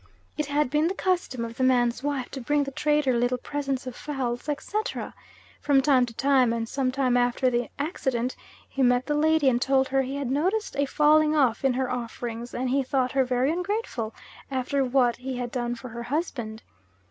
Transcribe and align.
It 0.35 0.47
had 0.47 0.71
been 0.71 0.87
the 0.87 0.95
custom 0.95 1.45
of 1.45 1.57
the 1.57 1.63
man's 1.63 2.01
wife 2.01 2.29
to 2.29 2.41
bring 2.41 2.63
the 2.63 2.71
trader 2.71 3.13
little 3.13 3.37
presents 3.37 3.85
of 3.85 3.95
fowls, 3.95 4.49
etc., 4.49 5.13
from 5.61 5.79
time 5.79 6.07
to 6.07 6.13
time, 6.15 6.51
and 6.53 6.67
some 6.67 6.91
time 6.91 7.15
after 7.15 7.51
the 7.51 7.69
accident 7.77 8.35
he 8.67 8.81
met 8.81 9.05
the 9.05 9.13
lady 9.13 9.47
and 9.47 9.61
told 9.61 9.89
her 9.89 10.01
he 10.01 10.15
had 10.15 10.31
noticed 10.31 10.75
a 10.75 10.85
falling 10.87 11.35
off 11.35 11.63
in 11.63 11.73
her 11.73 11.91
offerings 11.91 12.51
and 12.51 12.71
he 12.71 12.81
thought 12.81 13.11
her 13.11 13.23
very 13.23 13.51
ungrateful 13.51 14.11
after 14.49 14.83
what 14.83 15.17
he 15.17 15.37
had 15.37 15.51
done 15.51 15.75
for 15.75 15.89
her 15.89 16.01
husband. 16.01 16.63